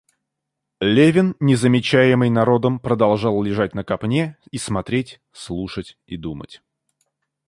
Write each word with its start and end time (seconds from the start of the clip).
Левин, 0.79 1.35
не 1.39 1.55
замечаемый 1.55 2.31
народом, 2.31 2.79
продолжал 2.79 3.39
лежать 3.43 3.75
на 3.75 3.83
копне 3.83 4.35
и 4.49 4.57
смотреть, 4.57 5.21
слушать 5.31 5.95
и 6.07 6.17
думать. 6.17 6.63